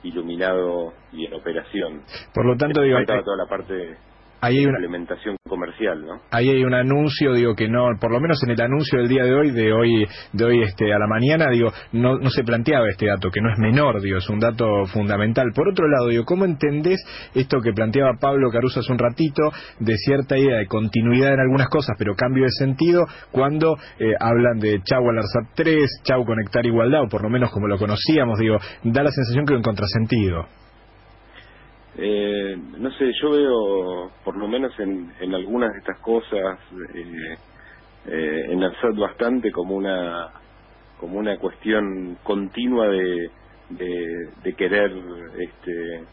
iluminado 0.03 0.93
y 1.11 1.25
en 1.25 1.33
operación. 1.33 2.03
Por 2.33 2.45
lo 2.45 2.55
tanto, 2.55 2.81
digo, 2.81 2.97
toda 3.05 3.37
la 3.37 3.45
parte 3.47 3.97
ahí 4.41 4.57
hay 4.57 4.65
una 4.65 4.79
implementación 4.79 5.35
comercial, 5.47 6.05
¿no? 6.05 6.21
Ahí 6.31 6.49
hay 6.49 6.63
un 6.63 6.73
anuncio, 6.73 7.33
digo 7.33 7.55
que 7.55 7.67
no, 7.67 7.87
por 7.99 8.11
lo 8.11 8.19
menos 8.19 8.41
en 8.43 8.51
el 8.51 8.61
anuncio 8.61 8.99
del 8.99 9.09
día 9.09 9.23
de 9.23 9.33
hoy, 9.33 9.51
de 9.51 9.73
hoy, 9.73 10.07
de 10.33 10.45
hoy 10.45 10.63
este 10.63 10.93
a 10.93 10.99
la 10.99 11.07
mañana, 11.07 11.49
digo, 11.49 11.71
no, 11.91 12.17
no 12.17 12.29
se 12.29 12.43
planteaba 12.43 12.87
este 12.89 13.07
dato, 13.07 13.29
que 13.29 13.41
no 13.41 13.51
es 13.51 13.57
menor, 13.59 14.01
digo, 14.01 14.17
es 14.17 14.29
un 14.29 14.39
dato 14.39 14.85
fundamental. 14.85 15.51
Por 15.53 15.69
otro 15.69 15.87
lado, 15.87 16.07
digo, 16.07 16.23
¿cómo 16.25 16.45
entendés 16.45 16.99
esto 17.33 17.59
que 17.61 17.73
planteaba 17.73 18.13
Pablo 18.19 18.49
Caruso 18.51 18.79
hace 18.79 18.91
un 18.91 18.99
ratito, 18.99 19.43
de 19.79 19.95
cierta 19.97 20.37
idea 20.37 20.57
de 20.57 20.67
continuidad 20.67 21.33
en 21.33 21.39
algunas 21.39 21.67
cosas, 21.69 21.95
pero 21.97 22.15
cambio 22.15 22.43
de 22.43 22.51
sentido, 22.51 23.05
cuando 23.31 23.77
eh, 23.99 24.13
hablan 24.19 24.59
de 24.59 24.81
chau 24.83 25.09
al 25.09 25.17
ARSAT 25.17 25.55
3, 25.55 26.01
chau 26.03 26.23
conectar 26.25 26.65
igualdad, 26.65 27.03
o 27.03 27.07
por 27.09 27.23
lo 27.23 27.29
menos 27.29 27.51
como 27.51 27.67
lo 27.67 27.77
conocíamos, 27.77 28.39
digo, 28.39 28.57
da 28.83 29.03
la 29.03 29.11
sensación 29.11 29.45
que 29.45 29.53
es 29.53 29.57
un 29.57 29.63
contrasentido. 29.63 30.45
Eh, 32.01 32.57
no 32.77 32.91
sé, 32.91 33.11
yo 33.21 33.31
veo, 33.31 34.11
por 34.23 34.37
lo 34.37 34.47
menos 34.47 34.77
en, 34.79 35.11
en 35.19 35.35
algunas 35.35 35.71
de 35.73 35.79
estas 35.79 35.99
cosas, 35.99 36.59
eh, 36.95 37.37
eh, 38.07 38.45
en 38.49 38.63
ARSAT 38.63 38.95
bastante 38.95 39.51
como 39.51 39.75
una 39.75 40.31
como 40.99 41.17
una 41.17 41.37
cuestión 41.37 42.17
continua 42.23 42.87
de, 42.87 43.29
de, 43.69 44.53
querer 44.53 44.91
este, 45.37 46.03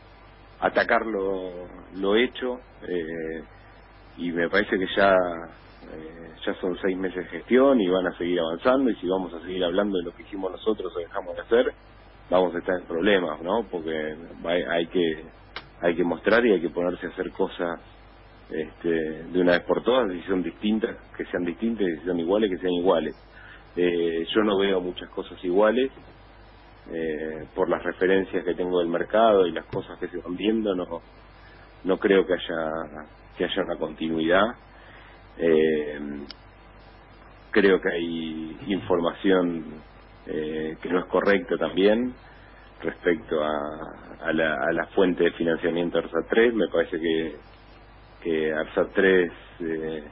atacar 0.61 1.05
lo, 1.07 1.67
lo 1.97 2.17
hecho 2.17 2.61
eh, 2.87 3.43
y 4.19 4.31
me 4.31 4.49
parece 4.49 4.79
que 4.79 4.87
ya 4.97 5.13
eh, 5.15 6.31
ya 6.45 6.55
son 6.61 6.77
seis 6.81 6.97
meses 6.97 7.25
de 7.25 7.39
gestión 7.39 7.81
y 7.81 7.89
van 7.89 8.07
a 8.07 8.17
seguir 8.17 8.39
avanzando 8.39 8.91
y 8.91 8.97
si 8.97 9.09
vamos 9.09 9.33
a 9.35 9.41
seguir 9.41 9.65
hablando 9.65 9.99
de 9.99 10.05
lo 10.05 10.15
que 10.15 10.23
hicimos 10.23 10.53
nosotros 10.53 10.93
o 10.95 10.99
dejamos 11.01 11.35
de 11.35 11.43
hacer 11.43 11.73
vamos 12.31 12.55
a 12.55 12.59
estar 12.59 12.79
en 12.79 12.87
problemas 12.87 13.41
no 13.43 13.65
porque 13.71 14.17
hay, 14.45 14.63
hay 14.63 14.87
que 14.87 15.25
hay 15.81 15.95
que 15.95 16.05
mostrar 16.05 16.45
y 16.47 16.53
hay 16.53 16.61
que 16.61 16.71
ponerse 16.71 17.07
a 17.07 17.11
hacer 17.11 17.31
cosas 17.33 17.81
este, 18.51 18.89
de 18.89 19.41
una 19.41 19.53
vez 19.53 19.63
por 19.63 19.83
todas, 19.83 20.11
si 20.13 20.23
son 20.23 20.43
distintas, 20.43 20.97
que 21.17 21.25
sean 21.27 21.45
distintas, 21.45 21.87
si 21.87 22.07
son 22.07 22.19
iguales, 22.19 22.51
que 22.51 22.59
sean 22.59 22.73
iguales. 22.73 23.15
Eh, 23.77 24.25
yo 24.35 24.43
no 24.43 24.59
veo 24.59 24.81
muchas 24.81 25.09
cosas 25.11 25.43
iguales, 25.45 25.91
eh, 26.91 27.47
por 27.55 27.69
las 27.69 27.83
referencias 27.83 28.45
que 28.45 28.55
tengo 28.55 28.79
del 28.79 28.89
mercado 28.89 29.47
y 29.47 29.53
las 29.53 29.67
cosas 29.67 29.99
que 29.99 30.09
se 30.09 30.19
van 30.19 30.37
viendo, 30.37 30.75
no, 30.75 30.85
no 31.85 31.99
creo 31.99 32.25
que 32.27 32.35
haya, 32.35 32.71
que 33.37 33.45
haya 33.45 33.63
una 33.63 33.77
continuidad. 33.77 34.47
Eh, 35.39 35.99
creo 37.51 37.81
que 37.81 37.89
hay 37.93 38.57
información 38.69 39.65
que 40.27 40.89
no 40.91 40.99
es 40.99 41.05
correcta 41.05 41.57
también 41.57 42.13
respecto 42.83 43.43
a, 43.43 44.29
a, 44.29 44.33
la, 44.33 44.55
a 44.55 44.73
la 44.73 44.87
fuente 44.87 45.25
de 45.25 45.33
financiamiento 45.33 45.99
ARSAT 45.99 46.29
3. 46.29 46.55
Me 46.55 46.69
parece 46.69 46.99
que, 46.99 47.37
que 48.23 48.53
ARSAT 48.53 48.93
3, 48.93 49.33
eh, 49.61 50.05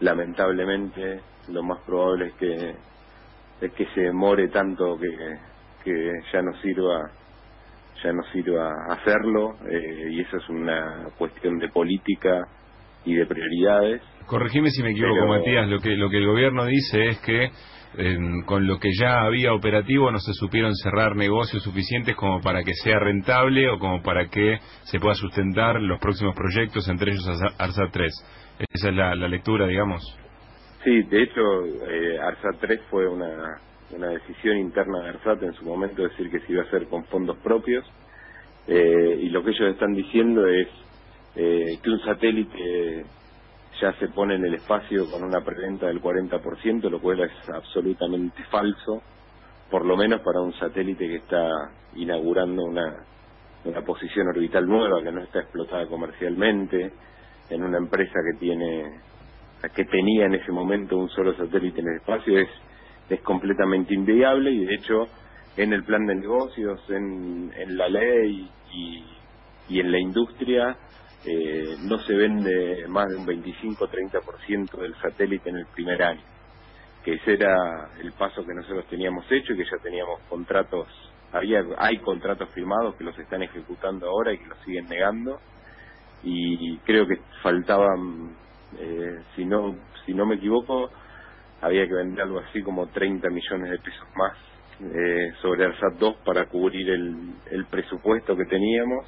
lamentablemente, 0.00 1.20
lo 1.48 1.62
más 1.62 1.80
probable 1.84 2.28
es 2.28 2.34
que, 2.34 2.74
es 3.60 3.72
que 3.72 3.86
se 3.94 4.02
demore 4.02 4.48
tanto 4.48 4.98
que, 4.98 5.38
que 5.84 6.12
ya 6.32 6.42
no 6.42 6.52
sirva 6.60 7.10
ya 8.02 8.12
no 8.12 8.22
sirva 8.32 8.70
hacerlo 8.90 9.56
eh, 9.68 10.10
y 10.12 10.20
eso 10.20 10.36
es 10.36 10.48
una 10.48 11.08
cuestión 11.18 11.58
de 11.58 11.68
política 11.68 12.46
y 13.04 13.14
de 13.14 13.26
prioridades. 13.26 14.02
Corregime 14.26 14.70
si 14.70 14.82
me 14.82 14.90
equivoco, 14.90 15.26
Matías. 15.26 15.68
Lo 15.68 15.80
que 15.80 15.96
lo 15.96 16.08
que 16.08 16.18
el 16.18 16.26
gobierno 16.26 16.64
dice 16.66 17.08
es 17.08 17.18
que 17.20 17.50
con 18.44 18.66
lo 18.66 18.78
que 18.78 18.90
ya 18.98 19.22
había 19.22 19.52
operativo 19.54 20.10
no 20.10 20.18
se 20.18 20.32
supieron 20.34 20.74
cerrar 20.76 21.16
negocios 21.16 21.62
suficientes 21.62 22.14
como 22.16 22.40
para 22.40 22.62
que 22.62 22.72
sea 22.74 22.98
rentable 22.98 23.68
o 23.70 23.78
como 23.78 24.02
para 24.02 24.28
que 24.28 24.58
se 24.84 25.00
pueda 25.00 25.14
sustentar 25.14 25.80
los 25.80 25.98
próximos 25.98 26.34
proyectos, 26.34 26.88
entre 26.88 27.12
ellos 27.12 27.26
ARSAT 27.58 27.90
3. 27.90 28.12
Esa 28.72 28.88
es 28.88 28.94
la, 28.94 29.14
lectura, 29.14 29.66
digamos. 29.66 30.02
Sí, 30.84 31.02
de 31.02 31.22
hecho, 31.22 31.40
eh, 31.88 32.18
ARSAT 32.20 32.60
3 32.60 32.80
fue 32.90 33.08
una, 33.08 33.58
una 33.90 34.08
decisión 34.08 34.58
interna 34.58 35.00
de 35.00 35.08
ARSAT 35.10 35.42
en 35.42 35.54
su 35.54 35.64
momento 35.64 36.02
decir 36.02 36.30
que 36.30 36.40
se 36.40 36.52
iba 36.52 36.62
a 36.62 36.66
hacer 36.66 36.86
con 36.88 37.04
fondos 37.06 37.38
propios 37.38 37.84
eh, 38.66 39.18
y 39.22 39.30
lo 39.30 39.42
que 39.42 39.50
ellos 39.50 39.72
están 39.72 39.94
diciendo 39.94 40.46
es 40.46 40.68
eh, 41.36 41.78
que 41.82 41.90
un 41.90 42.00
satélite 42.00 43.04
ya 43.80 43.92
se 43.94 44.08
pone 44.08 44.34
en 44.36 44.44
el 44.44 44.54
espacio 44.54 45.10
con 45.10 45.22
una 45.24 45.42
preventa 45.44 45.86
del 45.86 46.00
40%, 46.02 46.90
lo 46.90 47.00
cual 47.00 47.20
es 47.20 47.32
absolutamente 47.52 48.42
falso, 48.44 49.02
por 49.70 49.84
lo 49.84 49.96
menos 49.96 50.20
para 50.22 50.40
un 50.40 50.52
satélite 50.54 51.06
que 51.06 51.16
está 51.16 51.48
inaugurando 51.94 52.64
una, 52.64 53.04
una 53.64 53.82
posición 53.82 54.28
orbital 54.28 54.66
nueva 54.66 55.02
que 55.02 55.12
no 55.12 55.22
está 55.22 55.40
explotada 55.40 55.86
comercialmente, 55.86 56.92
en 57.50 57.62
una 57.62 57.78
empresa 57.78 58.18
que 58.32 58.38
tiene 58.38 59.00
que 59.74 59.84
tenía 59.86 60.26
en 60.26 60.34
ese 60.34 60.52
momento 60.52 60.96
un 60.96 61.08
solo 61.10 61.34
satélite 61.34 61.80
en 61.80 61.88
el 61.88 61.96
espacio 61.96 62.38
es 62.38 62.48
es 63.10 63.20
completamente 63.22 63.94
inviable 63.94 64.50
y 64.50 64.64
de 64.64 64.74
hecho 64.74 65.08
en 65.56 65.72
el 65.72 65.82
plan 65.84 66.06
de 66.06 66.14
negocios, 66.14 66.80
en, 66.88 67.52
en 67.56 67.76
la 67.76 67.88
ley 67.88 68.48
y, 68.72 69.04
y 69.68 69.80
en 69.80 69.90
la 69.90 69.98
industria 69.98 70.76
eh, 71.24 71.76
no 71.80 71.98
se 72.00 72.14
vende 72.14 72.86
más 72.88 73.06
de 73.08 73.16
un 73.16 73.26
25-30% 73.26 74.80
del 74.80 74.94
satélite 74.96 75.50
en 75.50 75.56
el 75.56 75.66
primer 75.66 76.02
año, 76.02 76.22
que 77.04 77.14
ese 77.14 77.34
era 77.34 77.90
el 78.00 78.12
paso 78.12 78.44
que 78.44 78.54
nosotros 78.54 78.86
teníamos 78.88 79.24
hecho 79.30 79.52
y 79.52 79.56
que 79.56 79.64
ya 79.64 79.82
teníamos 79.82 80.20
contratos, 80.28 80.88
había 81.32 81.64
hay 81.78 81.98
contratos 81.98 82.48
firmados 82.50 82.94
que 82.96 83.04
los 83.04 83.18
están 83.18 83.42
ejecutando 83.42 84.08
ahora 84.08 84.32
y 84.32 84.38
que 84.38 84.46
los 84.46 84.58
siguen 84.64 84.88
negando 84.88 85.40
y 86.22 86.78
creo 86.78 87.06
que 87.06 87.20
faltaban, 87.42 88.36
eh, 88.78 89.22
si 89.36 89.44
no 89.44 89.76
si 90.06 90.14
no 90.14 90.24
me 90.24 90.36
equivoco, 90.36 90.90
había 91.60 91.86
que 91.86 91.94
vender 91.94 92.22
algo 92.22 92.40
así 92.40 92.62
como 92.62 92.86
30 92.88 93.28
millones 93.28 93.70
de 93.70 93.78
pesos 93.78 94.06
más 94.16 94.38
eh, 94.80 95.32
sobre 95.42 95.64
el 95.66 95.78
SAT 95.78 95.98
2 95.98 96.16
para 96.24 96.46
cubrir 96.46 96.88
el, 96.88 97.34
el 97.50 97.66
presupuesto 97.66 98.36
que 98.36 98.44
teníamos 98.46 99.04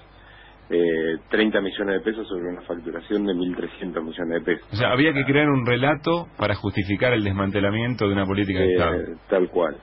eh, 0.71 1.19
30 1.29 1.61
millones 1.61 1.97
de 1.97 2.00
pesos 2.00 2.29
sobre 2.29 2.49
una 2.49 2.62
facturación 2.62 3.27
de 3.27 3.35
1.300 3.35 4.03
millones 4.03 4.29
de 4.29 4.41
pesos. 4.41 4.69
O 4.73 4.77
sea, 4.77 4.93
había 4.93 5.12
que 5.12 5.25
crear 5.25 5.49
un 5.49 5.67
relato 5.67 6.29
para 6.37 6.55
justificar 6.55 7.12
el 7.12 7.25
desmantelamiento 7.25 8.07
de 8.07 8.12
una 8.12 8.25
política 8.25 8.61
de 8.61 8.67
eh, 8.67 8.73
Estado. 8.73 8.99
Tal 9.29 9.49
cual. 9.50 9.77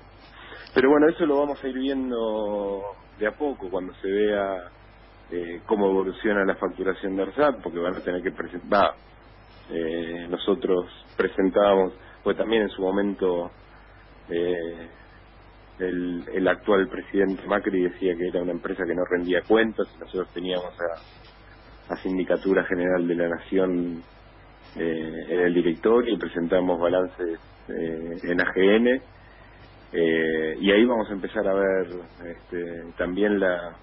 Pero 0.73 0.89
bueno, 0.89 1.07
eso 1.09 1.25
lo 1.25 1.39
vamos 1.39 1.61
a 1.61 1.67
ir 1.67 1.77
viendo 1.77 2.83
de 3.19 3.27
a 3.27 3.31
poco 3.31 3.69
cuando 3.69 3.93
se 3.95 4.09
vea 4.09 4.71
eh, 5.31 5.61
cómo 5.65 5.89
evoluciona 5.89 6.45
la 6.45 6.55
facturación 6.55 7.15
de 7.15 7.23
ARSAT, 7.23 7.61
porque 7.61 7.79
van 7.79 7.95
a 7.95 7.99
tener 7.99 8.21
que 8.21 8.31
presentar. 8.31 8.91
Eh, 9.69 10.25
nosotros 10.29 10.85
presentábamos, 11.17 11.93
pues 12.23 12.37
también 12.37 12.63
en 12.63 12.69
su 12.69 12.81
momento 12.81 13.51
eh, 14.29 14.87
el, 15.79 16.23
el 16.33 16.47
actual 16.47 16.87
presidente 16.87 17.45
Macri 17.47 17.83
decía 17.83 18.15
que 18.15 18.27
era 18.27 18.41
una 18.41 18.51
empresa 18.51 18.83
que 18.85 18.95
no 18.95 19.03
rendía 19.05 19.41
cuentas 19.41 19.87
nosotros 19.99 20.31
teníamos 20.33 20.73
a, 20.79 21.93
a 21.93 21.97
Sindicatura 21.97 22.63
General 22.65 23.07
de 23.07 23.15
la 23.15 23.29
Nación 23.29 24.03
eh, 24.75 25.25
en 25.29 25.39
el 25.39 25.53
directorio 25.53 26.13
y 26.13 26.17
presentamos 26.17 26.79
balances 26.79 27.39
eh, 27.69 28.17
en 28.23 28.41
AGN 28.41 29.01
eh, 29.93 30.57
y 30.59 30.71
ahí 30.71 30.85
vamos 30.85 31.09
a 31.09 31.13
empezar 31.13 31.47
a 31.47 31.53
ver 31.53 31.87
este, 32.25 32.83
también 32.97 33.39
la 33.39 33.75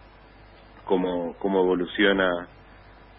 cómo, 0.85 1.35
cómo 1.39 1.63
evoluciona 1.63 2.49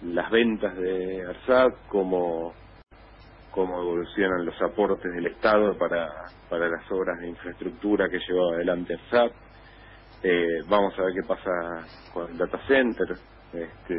las 0.03 0.29
ventas 0.29 0.75
de 0.77 1.25
ARSAT, 1.25 1.73
cómo 1.87 2.53
cómo 3.55 3.81
evolucionan 3.81 4.45
los 4.45 4.61
aportes 4.61 5.11
del 5.13 5.27
Estado 5.27 5.77
para, 5.77 6.09
para 6.49 6.67
las 6.67 6.91
obras 6.91 7.17
de 7.21 7.29
infraestructura 7.29 8.09
que 8.09 8.19
lleva 8.19 8.53
adelante 8.53 8.93
el 8.93 8.99
SAP. 9.09 9.31
Eh, 10.21 10.59
vamos 10.67 10.93
a 10.99 11.03
ver 11.03 11.13
qué 11.13 11.27
pasa 11.27 11.51
con 12.13 12.29
el 12.29 12.37
data 12.37 12.59
center. 12.67 13.07
Este, 13.53 13.95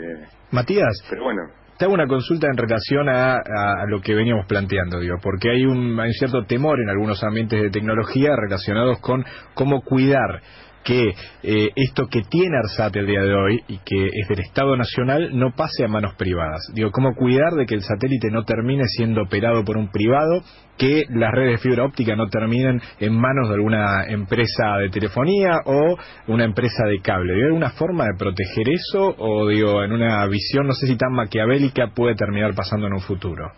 Matías. 0.53 1.07
Pero 1.09 1.25
bueno. 1.25 1.41
Te 1.79 1.85
hago 1.85 1.95
una 1.95 2.07
consulta 2.07 2.47
en 2.51 2.57
relación 2.57 3.09
a, 3.09 3.35
a, 3.35 3.87
lo 3.89 4.01
que 4.01 4.15
veníamos 4.15 4.47
planteando, 4.47 4.99
digo, 4.99 5.17
porque 5.23 5.51
hay 5.51 5.67
un, 5.67 5.99
hay 6.01 6.09
un 6.09 6.15
cierto 6.15 6.45
temor 6.47 6.81
en 6.81 6.89
algunos 6.89 7.23
ambientes 7.23 7.61
de 7.61 7.71
tecnología 7.71 8.31
relacionados 8.35 8.99
con 9.01 9.25
cómo 9.55 9.83
cuidar 9.83 10.41
que 10.87 11.15
eh, 11.43 11.71
esto 11.75 12.07
que 12.09 12.23
tiene 12.23 12.59
ARSAT 12.59 12.95
el 12.95 13.07
día 13.07 13.21
de 13.21 13.35
hoy 13.35 13.61
y 13.67 13.79
que 13.79 14.07
es 14.07 14.29
del 14.29 14.39
Estado 14.39 14.77
Nacional 14.77 15.37
no 15.37 15.51
pase 15.51 15.85
a 15.85 15.89
manos 15.89 16.15
privadas. 16.15 16.71
Digo, 16.75 16.93
¿cómo 16.93 17.17
cuidar 17.17 17.55
de 17.55 17.67
que 17.67 17.75
el 17.75 17.83
satélite 17.83 18.31
no 18.31 18.45
termine 18.45 18.85
siendo 18.87 19.23
operado 19.23 19.65
por 19.65 19.77
un 19.77 19.91
privado, 19.91 20.43
que 20.79 21.03
las 21.09 21.33
redes 21.33 21.53
de 21.53 21.69
fibra 21.69 21.85
óptica 21.85 22.15
no 22.15 22.29
terminen 22.29 22.81
en 23.01 23.19
manos 23.19 23.49
de 23.49 23.55
alguna 23.57 24.05
empresa 24.07 24.77
de 24.79 24.91
telefonía 24.91 25.59
o 25.65 25.97
una 26.29 26.45
empresa 26.45 26.87
de 26.87 27.01
cable? 27.01 27.35
¿Hay 27.35 27.43
alguna 27.43 27.71
forma 27.71 28.05
de 28.05 28.17
proteger 28.17 28.69
eso 28.69 29.13
o, 29.19 29.49
digo, 29.49 29.83
en 29.83 29.91
una 29.91 30.25
visión, 30.29 30.69
no 30.69 30.73
sé 30.73 30.87
si 30.87 30.97
tan 30.97 31.13
maquiavélica, 31.13 31.89
puede 31.97 32.15
terminar 32.15 32.55
pasando 32.55 32.87
en 32.87 32.93
un 32.93 33.01
futuro? 33.01 33.51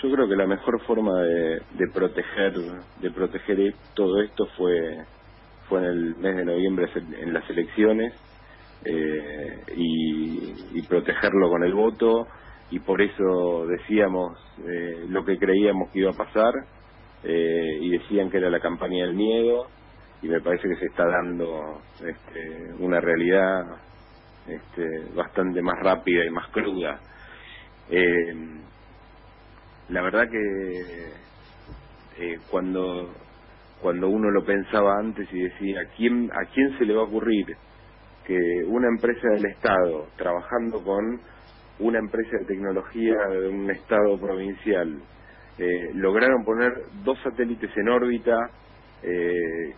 yo 0.00 0.12
creo 0.12 0.28
que 0.28 0.36
la 0.36 0.46
mejor 0.46 0.80
forma 0.86 1.20
de, 1.22 1.60
de 1.76 1.88
proteger 1.92 2.52
de 3.00 3.10
proteger 3.10 3.74
todo 3.94 4.22
esto 4.22 4.46
fue 4.56 4.98
fue 5.68 5.80
en 5.80 5.84
el 5.84 6.16
mes 6.16 6.36
de 6.36 6.44
noviembre 6.44 6.88
en 6.94 7.32
las 7.32 7.48
elecciones 7.50 8.14
eh, 8.84 9.62
y, 9.76 10.82
protegerlo 10.88 11.50
con 11.50 11.64
el 11.64 11.74
voto 11.74 12.26
y 12.70 12.78
por 12.78 13.02
eso 13.02 13.66
decíamos 13.66 14.38
eh, 14.66 15.04
lo 15.08 15.22
que 15.24 15.36
creíamos 15.36 15.90
que 15.90 15.98
iba 15.98 16.10
a 16.12 16.16
pasar 16.16 16.54
eh, 17.24 17.78
y 17.80 17.90
decían 17.90 18.30
que 18.30 18.38
era 18.38 18.48
la 18.48 18.60
campaña 18.60 19.04
del 19.04 19.14
miedo 19.14 19.66
y 20.22 20.28
me 20.28 20.40
parece 20.40 20.66
que 20.66 20.76
se 20.76 20.86
está 20.86 21.04
dando 21.06 21.82
este, 21.96 22.72
una 22.78 23.00
realidad 23.00 23.66
este, 24.46 25.12
bastante 25.14 25.60
más 25.60 25.78
rápida 25.82 26.24
y 26.24 26.30
más 26.30 26.48
cruda. 26.48 27.00
La 29.90 30.02
verdad 30.02 30.28
que 30.30 31.12
cuando 32.50 33.10
cuando 33.80 34.08
uno 34.08 34.30
lo 34.30 34.44
pensaba 34.44 34.98
antes 34.98 35.28
y 35.32 35.40
decía 35.40 35.80
¿a 35.80 35.96
quién 35.96 36.30
a 36.32 36.50
quién 36.52 36.76
se 36.78 36.84
le 36.84 36.94
va 36.94 37.02
a 37.02 37.04
ocurrir 37.04 37.46
que 38.26 38.38
una 38.66 38.88
empresa 38.88 39.28
del 39.34 39.46
Estado 39.46 40.08
trabajando 40.16 40.82
con 40.82 41.20
una 41.78 41.98
empresa 41.98 42.36
de 42.40 42.46
tecnología 42.46 43.14
de 43.30 43.48
un 43.48 43.70
Estado 43.70 44.18
provincial 44.20 45.00
eh, 45.58 45.90
lograron 45.94 46.44
poner 46.44 46.72
dos 47.04 47.18
satélites 47.22 47.70
en 47.76 47.88
órbita 47.88 48.50
eh, 49.02 49.74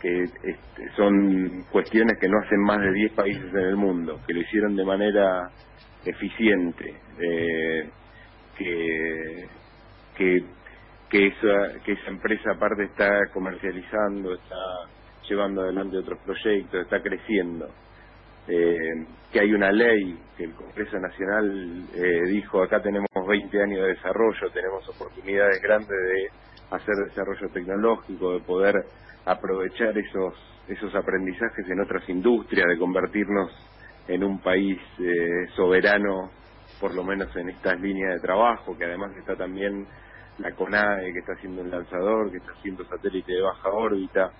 que 0.00 0.22
este, 0.22 0.90
son 0.96 1.64
cuestiones 1.70 2.18
que 2.18 2.28
no 2.28 2.38
hacen 2.38 2.60
más 2.60 2.80
de 2.80 2.92
10 2.92 3.12
países 3.12 3.52
en 3.52 3.60
el 3.60 3.76
mundo, 3.76 4.18
que 4.26 4.32
lo 4.32 4.40
hicieron 4.40 4.74
de 4.74 4.84
manera 4.84 5.50
eficiente, 6.04 6.94
eh, 7.20 7.90
que, 8.56 9.46
que, 10.16 10.44
que, 11.10 11.26
esa, 11.26 11.82
que 11.84 11.92
esa 11.92 12.08
empresa 12.08 12.52
aparte 12.52 12.84
está 12.84 13.26
comercializando, 13.32 14.34
está 14.34 14.56
llevando 15.28 15.62
adelante 15.62 15.98
otros 15.98 16.18
proyectos, 16.24 16.82
está 16.82 17.02
creciendo. 17.02 17.68
Eh, 18.48 18.76
que 19.30 19.40
hay 19.40 19.52
una 19.52 19.70
ley 19.70 20.18
que 20.36 20.44
el 20.44 20.54
Congreso 20.54 20.98
Nacional 20.98 21.84
eh, 21.94 22.22
dijo 22.26 22.62
acá 22.62 22.80
tenemos 22.80 23.08
20 23.28 23.62
años 23.62 23.82
de 23.82 23.88
desarrollo, 23.88 24.50
tenemos 24.52 24.88
oportunidades 24.88 25.60
grandes 25.62 25.88
de 25.88 26.28
hacer 26.70 26.94
desarrollo 27.06 27.48
tecnológico, 27.52 28.32
de 28.32 28.40
poder 28.40 28.74
aprovechar 29.26 29.96
esos 29.98 30.34
esos 30.68 30.94
aprendizajes 30.94 31.68
en 31.68 31.80
otras 31.80 32.08
industrias, 32.08 32.66
de 32.68 32.78
convertirnos 32.78 33.50
en 34.06 34.22
un 34.22 34.40
país 34.40 34.78
eh, 35.00 35.48
soberano, 35.56 36.30
por 36.80 36.94
lo 36.94 37.02
menos 37.02 37.34
en 37.36 37.50
estas 37.50 37.80
líneas 37.80 38.14
de 38.14 38.20
trabajo, 38.20 38.76
que 38.78 38.84
además 38.84 39.10
está 39.16 39.36
también 39.36 39.86
la 40.40 40.52
CONAE, 40.52 41.12
que 41.12 41.18
está 41.20 41.32
haciendo 41.34 41.62
un 41.62 41.70
lanzador, 41.70 42.30
que 42.30 42.38
está 42.38 42.52
haciendo 42.52 42.84
satélite 42.84 43.32
de 43.32 43.42
baja 43.42 43.68
órbita. 43.70 44.30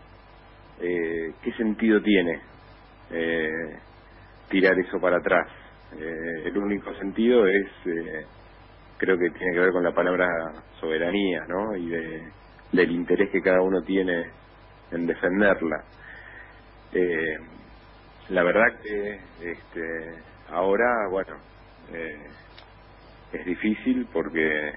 Eh, 0.81 1.35
¿Qué 1.43 1.53
sentido 1.53 2.01
tiene 2.01 2.41
eh, 3.11 3.79
tirar 4.49 4.79
eso 4.79 4.99
para 5.01 5.19
atrás? 5.19 5.47
Eh, 5.99 6.43
el 6.47 6.57
único 6.57 6.95
sentido 6.95 7.47
es, 7.47 7.67
eh, 7.87 8.25
creo 8.97 9.19
que 9.19 9.31
tiene 9.31 9.53
que 9.53 9.61
ver 9.61 9.73
con 9.73 9.85
la 9.85 9.93
palabra 9.93 10.27
soberanía, 10.81 11.45
¿no? 11.49 11.77
Y 11.77 11.89
de, 11.89 12.23
del 12.73 12.91
interés 12.93 13.31
que 13.31 13.43
cada 13.43 13.61
uno 13.61 13.83
tiene 13.83 14.25
en 14.93 15.07
defenderla. 15.07 15.85
Eh, 16.93 17.37
la 18.31 18.43
verdad 18.43 18.81
que 18.83 19.21
este, 19.43 20.15
ahora, 20.51 21.09
bueno, 21.11 21.37
eh, 21.93 22.27
es 23.33 23.45
difícil 23.45 24.09
porque 24.13 24.73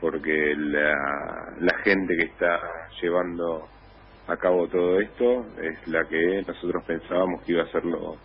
porque 0.00 0.54
la, 0.56 1.78
gente 1.84 2.16
que 2.16 2.24
está 2.24 2.60
llevando 3.00 3.68
a 4.26 4.36
cabo 4.36 4.68
todo 4.68 5.00
esto 5.00 5.46
es 5.60 5.88
la 5.88 6.04
que 6.08 6.42
nosotros 6.46 6.84
pensábamos 6.86 7.42
que 7.42 7.52
iba 7.52 7.62
a 7.62 7.66
hacerlo 7.66 8.16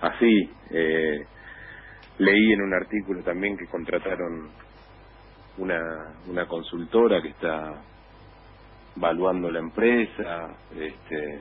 así. 0.00 0.50
Eh, 0.70 1.24
leí 2.18 2.52
en 2.52 2.62
un 2.62 2.74
artículo 2.74 3.22
también 3.22 3.56
que 3.56 3.66
contrataron 3.66 4.50
una, 5.58 6.14
una 6.28 6.46
consultora 6.46 7.22
que 7.22 7.28
está 7.28 7.82
evaluando 8.96 9.50
la 9.50 9.58
empresa, 9.58 10.56
este, 10.76 11.40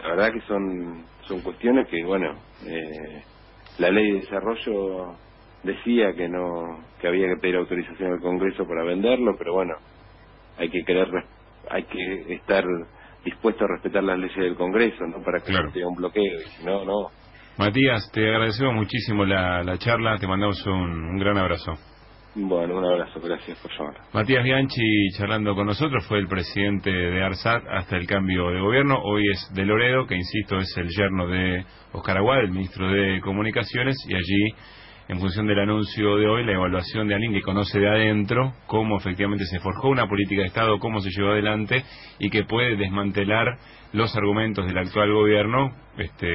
la 0.00 0.08
verdad 0.10 0.32
que 0.32 0.40
son 0.42 1.04
son 1.26 1.40
cuestiones 1.40 1.88
que 1.88 2.04
bueno 2.04 2.34
eh, 2.66 3.22
la 3.78 3.90
ley 3.90 4.12
de 4.12 4.20
desarrollo 4.20 5.16
decía 5.64 6.12
que 6.14 6.28
no 6.28 6.84
que 7.00 7.08
había 7.08 7.28
que 7.28 7.40
pedir 7.40 7.56
autorización 7.56 8.12
al 8.12 8.20
Congreso 8.20 8.66
para 8.66 8.84
venderlo 8.84 9.34
pero 9.38 9.54
bueno 9.54 9.74
hay 10.58 10.68
que 10.70 10.84
querer 10.84 11.08
hay 11.70 11.84
que 11.84 12.34
estar 12.34 12.64
dispuesto 13.24 13.64
a 13.64 13.68
respetar 13.68 14.04
las 14.04 14.18
leyes 14.18 14.36
del 14.36 14.56
Congreso 14.56 15.06
no 15.06 15.22
para 15.22 15.40
que 15.40 15.52
no 15.52 15.72
tenga 15.72 15.88
un 15.88 15.96
bloqueo 15.96 16.40
y 16.40 16.48
si 16.50 16.64
no 16.64 16.84
no. 16.84 17.10
Matías 17.56 18.10
te 18.12 18.20
agradecemos 18.28 18.74
muchísimo 18.74 19.24
la, 19.24 19.62
la 19.62 19.78
charla 19.78 20.18
te 20.18 20.26
mandamos 20.26 20.64
un, 20.66 21.04
un 21.04 21.18
gran 21.18 21.38
abrazo. 21.38 21.74
Bueno, 22.36 22.78
un 22.78 22.84
abrazo, 22.84 23.20
gracias 23.20 23.56
por 23.60 23.70
llamar. 23.70 23.94
Matías 24.12 24.42
Bianchi 24.42 24.82
charlando 25.16 25.54
con 25.54 25.66
nosotros, 25.66 26.04
fue 26.08 26.18
el 26.18 26.26
presidente 26.26 26.90
de 26.90 27.22
ARSAT 27.22 27.62
hasta 27.70 27.96
el 27.96 28.08
cambio 28.08 28.50
de 28.50 28.60
gobierno, 28.60 28.98
hoy 29.04 29.22
es 29.30 29.54
de 29.54 29.64
Loredo, 29.64 30.04
que 30.08 30.16
insisto 30.16 30.56
es 30.58 30.76
el 30.76 30.88
yerno 30.88 31.28
de 31.28 31.64
Oscar 31.92 32.18
Aguad, 32.18 32.40
el 32.40 32.50
ministro 32.50 32.90
de 32.90 33.20
Comunicaciones, 33.20 33.94
y 34.08 34.14
allí, 34.14 34.54
en 35.08 35.20
función 35.20 35.46
del 35.46 35.58
anuncio 35.58 36.16
de 36.16 36.26
hoy, 36.26 36.44
la 36.44 36.52
evaluación 36.52 37.06
de 37.08 37.14
alguien 37.14 37.32
que 37.32 37.42
conoce 37.42 37.78
de 37.78 37.88
adentro 37.88 38.54
cómo 38.66 38.96
efectivamente 38.96 39.44
se 39.44 39.60
forjó 39.60 39.88
una 39.88 40.08
política 40.08 40.42
de 40.42 40.48
Estado, 40.48 40.78
cómo 40.78 41.00
se 41.00 41.10
llevó 41.10 41.30
adelante 41.30 41.84
y 42.18 42.30
que 42.30 42.44
puede 42.44 42.76
desmantelar 42.76 43.58
los 43.94 44.14
argumentos 44.16 44.66
del 44.66 44.76
actual 44.76 45.12
gobierno 45.12 45.72
este, 45.98 46.28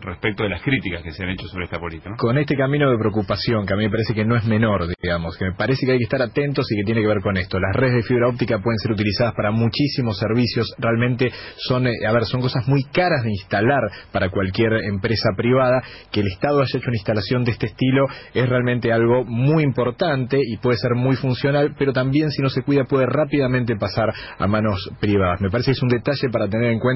respecto 0.00 0.42
de 0.42 0.48
las 0.48 0.62
críticas 0.62 1.02
que 1.02 1.12
se 1.12 1.22
han 1.22 1.30
hecho 1.30 1.46
sobre 1.46 1.66
esta 1.66 1.78
política. 1.78 2.10
Con 2.18 2.36
este 2.38 2.56
camino 2.56 2.90
de 2.90 2.98
preocupación, 2.98 3.64
que 3.64 3.74
a 3.74 3.76
mí 3.76 3.84
me 3.84 3.90
parece 3.90 4.14
que 4.14 4.24
no 4.24 4.34
es 4.34 4.44
menor, 4.44 4.86
digamos, 5.00 5.36
que 5.36 5.44
me 5.44 5.52
parece 5.52 5.86
que 5.86 5.92
hay 5.92 5.98
que 5.98 6.04
estar 6.04 6.20
atentos 6.20 6.66
y 6.70 6.76
que 6.76 6.84
tiene 6.84 7.02
que 7.02 7.06
ver 7.06 7.20
con 7.20 7.36
esto. 7.36 7.60
Las 7.60 7.76
redes 7.76 7.94
de 7.94 8.02
fibra 8.02 8.28
óptica 8.28 8.58
pueden 8.58 8.78
ser 8.78 8.92
utilizadas 8.92 9.34
para 9.34 9.50
muchísimos 9.52 10.18
servicios, 10.18 10.74
realmente 10.78 11.30
son, 11.56 11.86
eh, 11.86 11.92
a 12.06 12.12
ver, 12.12 12.24
son 12.24 12.40
cosas 12.40 12.66
muy 12.66 12.82
caras 12.92 13.22
de 13.22 13.30
instalar 13.30 13.82
para 14.10 14.30
cualquier 14.30 14.72
empresa 14.84 15.30
privada. 15.36 15.80
Que 16.10 16.20
el 16.20 16.26
Estado 16.26 16.60
haya 16.60 16.78
hecho 16.78 16.88
una 16.88 16.96
instalación 16.96 17.44
de 17.44 17.52
este 17.52 17.66
estilo 17.66 18.06
es 18.34 18.48
realmente 18.48 18.92
algo 18.92 19.24
muy 19.24 19.62
importante 19.62 20.38
y 20.42 20.56
puede 20.56 20.76
ser 20.76 20.96
muy 20.96 21.16
funcional, 21.16 21.74
pero 21.78 21.92
también 21.92 22.30
si 22.30 22.42
no 22.42 22.48
se 22.48 22.62
cuida 22.62 22.84
puede 22.84 23.06
rápidamente 23.06 23.76
pasar 23.76 24.12
a 24.38 24.46
manos 24.46 24.90
privadas. 25.00 25.40
Me 25.40 25.50
parece 25.50 25.70
que 25.70 25.76
es 25.76 25.82
un 25.82 25.88
detalle 25.88 26.28
para 26.32 26.48
tener 26.48 26.72
en 26.72 26.80
cuenta, 26.80 26.87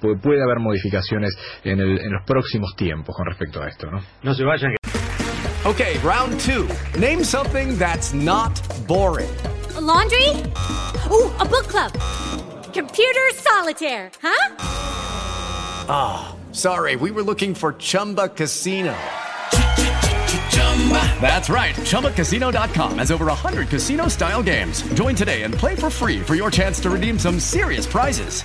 porque 0.00 0.20
puede 0.20 0.42
haber 0.42 0.58
modificaciones 0.58 1.34
en, 1.64 1.80
el, 1.80 2.00
en 2.00 2.12
los 2.12 2.24
próximos 2.24 2.74
tiempos 2.76 3.14
con 3.16 3.26
respecto 3.26 3.62
a 3.62 3.68
esto, 3.68 3.90
¿no? 3.90 4.00
No 4.22 4.34
se 4.34 4.44
vayan. 4.44 4.76
Okay, 5.64 5.98
round 5.98 6.40
two. 6.40 6.68
Name 6.98 7.22
something 7.22 7.76
that's 7.78 8.14
not 8.14 8.52
boring. 8.86 9.30
A 9.76 9.80
laundry? 9.80 10.28
Oh, 11.10 11.30
a 11.38 11.44
book 11.44 11.66
club. 11.68 11.92
Computer 12.72 13.28
solitaire, 13.34 14.10
huh? 14.22 14.54
Ah, 15.88 16.32
oh, 16.32 16.52
sorry, 16.54 16.96
we 16.96 17.10
were 17.10 17.22
looking 17.22 17.54
for 17.54 17.74
Chumba 17.74 18.28
Casino. 18.28 18.96
That's 21.20 21.50
right. 21.50 21.74
ChumbaCasino.com 21.74 22.98
has 22.98 23.10
over 23.10 23.26
100 23.26 23.68
casino 23.68 24.08
style 24.08 24.42
games. 24.42 24.82
Join 24.94 25.14
today 25.14 25.42
and 25.42 25.54
play 25.54 25.74
for 25.74 25.90
free 25.90 26.20
for 26.20 26.34
your 26.34 26.50
chance 26.50 26.80
to 26.80 26.90
redeem 26.90 27.18
some 27.18 27.38
serious 27.38 27.86
prizes. 27.86 28.44